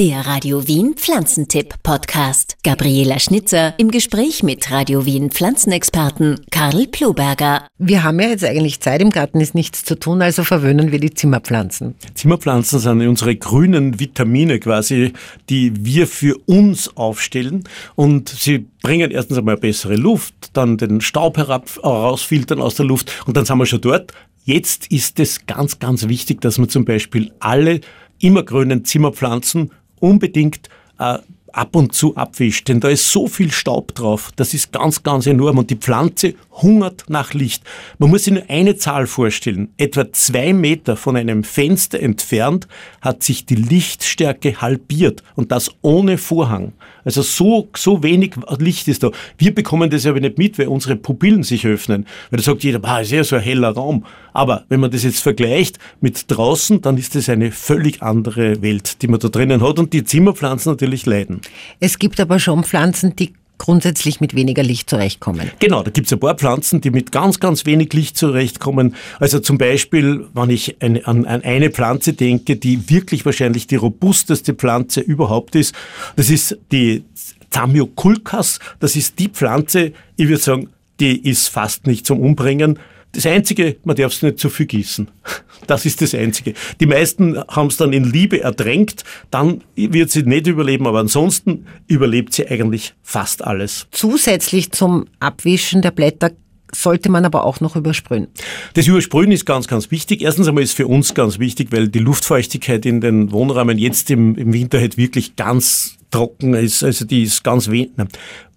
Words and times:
Der 0.00 0.26
Radio 0.26 0.66
Wien 0.66 0.94
Pflanzentipp 0.96 1.74
Podcast. 1.82 2.56
Gabriela 2.64 3.18
Schnitzer 3.18 3.74
im 3.78 3.90
Gespräch 3.90 4.42
mit 4.42 4.70
Radio 4.70 5.04
Wien 5.04 5.30
Pflanzenexperten 5.30 6.40
Karl 6.50 6.86
Ploberger. 6.86 7.66
Wir 7.76 8.02
haben 8.02 8.18
ja 8.18 8.28
jetzt 8.28 8.42
eigentlich 8.42 8.80
Zeit, 8.80 9.02
im 9.02 9.10
Garten 9.10 9.42
ist 9.42 9.54
nichts 9.54 9.84
zu 9.84 9.98
tun, 9.98 10.22
also 10.22 10.42
verwöhnen 10.42 10.90
wir 10.90 11.00
die 11.00 11.12
Zimmerpflanzen. 11.12 11.96
Zimmerpflanzen 12.14 12.78
sind 12.78 13.06
unsere 13.06 13.36
grünen 13.36 14.00
Vitamine 14.00 14.58
quasi, 14.58 15.12
die 15.50 15.84
wir 15.84 16.06
für 16.06 16.38
uns 16.46 16.96
aufstellen 16.96 17.64
und 17.94 18.30
sie 18.30 18.68
bringen 18.82 19.10
erstens 19.10 19.36
einmal 19.36 19.58
bessere 19.58 19.96
Luft, 19.96 20.34
dann 20.54 20.78
den 20.78 21.02
Staub 21.02 21.36
herab, 21.36 21.68
herausfiltern 21.82 22.62
aus 22.62 22.74
der 22.74 22.86
Luft 22.86 23.22
und 23.26 23.36
dann 23.36 23.44
sind 23.44 23.58
wir 23.58 23.66
schon 23.66 23.82
dort. 23.82 24.14
Jetzt 24.44 24.90
ist 24.90 25.20
es 25.20 25.44
ganz, 25.44 25.78
ganz 25.78 26.08
wichtig, 26.08 26.40
dass 26.40 26.56
man 26.56 26.70
zum 26.70 26.86
Beispiel 26.86 27.32
alle 27.38 27.82
immergrünen 28.18 28.84
Zimmerpflanzen 28.84 29.72
unbedingt 30.00 30.68
äh, 30.98 31.18
ab 31.52 31.74
und 31.74 31.94
zu 31.94 32.16
abwischt, 32.16 32.68
denn 32.68 32.80
da 32.80 32.88
ist 32.88 33.10
so 33.10 33.26
viel 33.26 33.50
Staub 33.50 33.94
drauf, 33.94 34.30
das 34.36 34.54
ist 34.54 34.72
ganz, 34.72 35.02
ganz 35.02 35.26
enorm 35.26 35.58
und 35.58 35.70
die 35.70 35.76
Pflanze 35.76 36.34
hungert 36.62 37.04
nach 37.08 37.34
Licht. 37.34 37.62
Man 37.98 38.10
muss 38.10 38.24
sich 38.24 38.34
nur 38.34 38.44
eine 38.48 38.76
Zahl 38.76 39.06
vorstellen. 39.06 39.72
Etwa 39.76 40.12
zwei 40.12 40.52
Meter 40.52 40.96
von 40.96 41.16
einem 41.16 41.44
Fenster 41.44 42.00
entfernt 42.00 42.68
hat 43.00 43.22
sich 43.22 43.46
die 43.46 43.54
Lichtstärke 43.54 44.60
halbiert 44.60 45.22
und 45.36 45.52
das 45.52 45.70
ohne 45.82 46.18
Vorhang. 46.18 46.72
Also 47.04 47.22
so, 47.22 47.68
so 47.76 48.02
wenig 48.02 48.34
Licht 48.58 48.88
ist 48.88 49.02
da. 49.02 49.10
Wir 49.38 49.54
bekommen 49.54 49.90
das 49.90 50.06
aber 50.06 50.20
nicht 50.20 50.38
mit, 50.38 50.58
weil 50.58 50.68
unsere 50.68 50.96
Pupillen 50.96 51.42
sich 51.42 51.66
öffnen. 51.66 52.06
Weil 52.30 52.38
da 52.38 52.42
sagt 52.42 52.62
jeder, 52.62 52.78
bah, 52.78 53.00
ist 53.00 53.10
ja 53.10 53.24
so 53.24 53.36
ein 53.36 53.42
heller 53.42 53.70
Raum. 53.70 54.04
Aber 54.32 54.64
wenn 54.68 54.80
man 54.80 54.90
das 54.90 55.02
jetzt 55.02 55.20
vergleicht 55.20 55.78
mit 56.00 56.24
draußen, 56.28 56.80
dann 56.82 56.96
ist 56.96 57.14
das 57.14 57.28
eine 57.28 57.52
völlig 57.52 58.02
andere 58.02 58.62
Welt, 58.62 59.02
die 59.02 59.08
man 59.08 59.20
da 59.20 59.28
drinnen 59.28 59.62
hat 59.62 59.78
und 59.78 59.92
die 59.92 60.04
Zimmerpflanzen 60.04 60.72
natürlich 60.72 61.06
leiden. 61.06 61.40
Es 61.80 61.98
gibt 61.98 62.20
aber 62.20 62.38
schon 62.38 62.64
Pflanzen, 62.64 63.16
die 63.16 63.32
grundsätzlich 63.60 64.20
mit 64.20 64.34
weniger 64.34 64.62
Licht 64.62 64.88
zurechtkommen. 64.88 65.50
Genau, 65.58 65.82
da 65.82 65.90
gibt 65.90 66.06
es 66.06 66.12
ein 66.14 66.18
paar 66.18 66.34
Pflanzen, 66.34 66.80
die 66.80 66.90
mit 66.90 67.12
ganz, 67.12 67.40
ganz 67.40 67.66
wenig 67.66 67.92
Licht 67.92 68.16
zurechtkommen. 68.16 68.96
Also 69.18 69.38
zum 69.38 69.58
Beispiel, 69.58 70.26
wenn 70.32 70.48
ich 70.48 70.80
eine, 70.80 71.06
an, 71.06 71.26
an 71.26 71.42
eine 71.42 71.70
Pflanze 71.70 72.14
denke, 72.14 72.56
die 72.56 72.88
wirklich 72.88 73.26
wahrscheinlich 73.26 73.66
die 73.66 73.76
robusteste 73.76 74.54
Pflanze 74.54 75.00
überhaupt 75.00 75.54
ist, 75.56 75.74
das 76.16 76.30
ist 76.30 76.58
die 76.72 77.04
Zamioculcas. 77.50 78.60
Das 78.78 78.96
ist 78.96 79.18
die 79.18 79.28
Pflanze, 79.28 79.92
ich 80.16 80.28
würde 80.28 80.42
sagen, 80.42 80.68
die 80.98 81.28
ist 81.28 81.48
fast 81.48 81.86
nicht 81.86 82.06
zum 82.06 82.20
Umbringen. 82.20 82.78
Das 83.12 83.26
Einzige, 83.26 83.76
man 83.84 83.96
darf 83.96 84.12
es 84.12 84.22
nicht 84.22 84.38
zu 84.38 84.50
viel 84.50 84.66
gießen. 84.66 85.10
Das 85.66 85.84
ist 85.84 86.00
das 86.00 86.14
Einzige. 86.14 86.54
Die 86.80 86.86
meisten 86.86 87.38
haben 87.38 87.68
es 87.68 87.76
dann 87.76 87.92
in 87.92 88.04
Liebe 88.04 88.40
ertränkt, 88.40 89.04
dann 89.30 89.62
wird 89.76 90.10
sie 90.10 90.22
nicht 90.22 90.46
überleben, 90.46 90.86
aber 90.86 91.00
ansonsten 91.00 91.66
überlebt 91.86 92.32
sie 92.32 92.48
eigentlich 92.48 92.94
fast 93.02 93.44
alles. 93.44 93.86
Zusätzlich 93.92 94.72
zum 94.72 95.04
Abwischen 95.20 95.82
der 95.82 95.90
Blätter 95.90 96.30
sollte 96.74 97.10
man 97.10 97.24
aber 97.24 97.44
auch 97.44 97.60
noch 97.60 97.76
übersprühen. 97.76 98.28
Das 98.74 98.86
Übersprühen 98.86 99.32
ist 99.32 99.44
ganz, 99.44 99.68
ganz 99.68 99.90
wichtig. 99.90 100.22
Erstens 100.22 100.48
einmal 100.48 100.64
ist 100.64 100.74
für 100.74 100.86
uns 100.86 101.14
ganz 101.14 101.38
wichtig, 101.38 101.68
weil 101.72 101.88
die 101.88 101.98
Luftfeuchtigkeit 101.98 102.86
in 102.86 103.00
den 103.00 103.30
Wohnräumen 103.30 103.78
jetzt 103.78 104.10
im, 104.10 104.36
im 104.36 104.52
Winter 104.52 104.80
halt 104.80 104.96
wirklich 104.96 105.36
ganz 105.36 105.98
trocken 106.10 106.54
ist, 106.54 106.82
also 106.82 107.04
die 107.04 107.22
ist 107.22 107.44
ganz 107.44 107.70
wenig. 107.70 107.90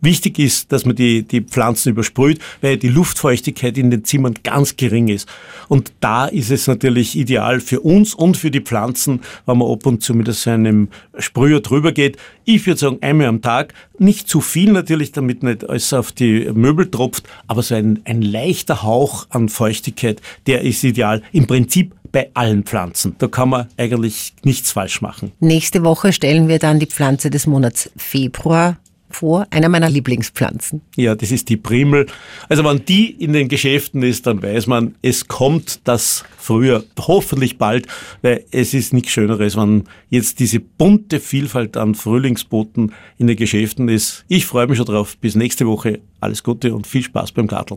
Wichtig 0.00 0.38
ist, 0.38 0.72
dass 0.72 0.86
man 0.86 0.96
die, 0.96 1.22
die 1.22 1.42
Pflanzen 1.42 1.90
übersprüht, 1.90 2.38
weil 2.62 2.76
die 2.78 2.88
Luftfeuchtigkeit 2.88 3.76
in 3.76 3.90
den 3.90 4.04
Zimmern 4.04 4.34
ganz 4.42 4.76
gering 4.76 5.08
ist. 5.08 5.28
Und 5.68 5.92
da 6.00 6.26
ist 6.26 6.50
es 6.50 6.66
natürlich 6.66 7.16
ideal 7.16 7.60
für 7.60 7.80
uns 7.80 8.14
und 8.14 8.36
für 8.36 8.50
die 8.50 8.60
Pflanzen, 8.60 9.20
wenn 9.46 9.58
man 9.58 9.70
ab 9.70 9.84
und 9.84 10.02
zu 10.02 10.14
mit 10.14 10.32
so 10.32 10.50
einem 10.50 10.88
Sprüher 11.18 11.60
drüber 11.60 11.92
geht. 11.92 12.16
Ich 12.44 12.66
würde 12.66 12.80
sagen, 12.80 12.98
einmal 13.02 13.26
am 13.26 13.42
Tag. 13.42 13.74
Nicht 13.98 14.28
zu 14.28 14.40
viel 14.40 14.72
natürlich, 14.72 15.12
damit 15.12 15.42
nicht 15.42 15.68
alles 15.68 15.92
auf 15.92 16.12
die 16.12 16.50
Möbel 16.52 16.90
tropft, 16.90 17.28
aber 17.46 17.62
so 17.62 17.74
ein, 17.74 18.00
ein 18.04 18.22
leichter 18.22 18.82
Hauch 18.82 19.26
an 19.28 19.50
Feuchtigkeit, 19.50 20.22
der 20.46 20.62
ist 20.62 20.82
ideal. 20.82 21.22
Im 21.32 21.46
Prinzip 21.46 21.94
bei 22.10 22.30
allen 22.34 22.64
Pflanzen. 22.64 23.14
Da 23.18 23.28
kann 23.28 23.50
man 23.50 23.68
eigentlich 23.76 24.32
nichts 24.42 24.72
falsch 24.72 25.00
machen. 25.00 25.32
Nächste 25.40 25.84
Woche 25.84 26.12
stellen 26.12 26.48
wir 26.48 26.58
dann 26.58 26.80
die 26.80 26.86
Pflanze 26.86 27.30
des 27.30 27.46
Monats 27.46 27.90
Februar 27.96 28.78
vor, 29.10 29.46
einer 29.50 29.68
meiner 29.68 29.90
Lieblingspflanzen. 29.90 30.82
Ja, 30.96 31.14
das 31.14 31.30
ist 31.30 31.48
die 31.48 31.56
Primel. 31.56 32.06
Also 32.48 32.64
wenn 32.64 32.84
die 32.84 33.10
in 33.10 33.32
den 33.32 33.48
Geschäften 33.48 34.02
ist, 34.02 34.26
dann 34.26 34.42
weiß 34.42 34.66
man, 34.66 34.94
es 35.02 35.28
kommt 35.28 35.80
das 35.84 36.24
früher, 36.38 36.84
hoffentlich 36.98 37.58
bald, 37.58 37.86
weil 38.22 38.44
es 38.50 38.74
ist 38.74 38.92
nichts 38.92 39.10
Schöneres, 39.10 39.56
wenn 39.56 39.84
jetzt 40.08 40.40
diese 40.40 40.60
bunte 40.60 41.20
Vielfalt 41.20 41.76
an 41.76 41.94
Frühlingsboten 41.94 42.92
in 43.18 43.26
den 43.26 43.36
Geschäften 43.36 43.88
ist. 43.88 44.24
Ich 44.28 44.46
freue 44.46 44.66
mich 44.66 44.78
schon 44.78 44.86
drauf. 44.86 45.16
Bis 45.18 45.34
nächste 45.34 45.66
Woche. 45.66 46.00
Alles 46.20 46.42
Gute 46.42 46.74
und 46.74 46.86
viel 46.86 47.02
Spaß 47.02 47.32
beim 47.32 47.46
Garteln. 47.46 47.68